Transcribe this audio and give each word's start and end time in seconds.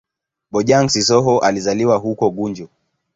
Bojang-Sissoho 0.51 1.37
alizaliwa 1.39 1.97
huko 1.97 2.29
Gunjur. 2.31 2.67